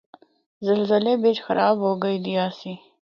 [0.65, 2.73] زلزلے بچ خراب ہو گئی دی آسی۔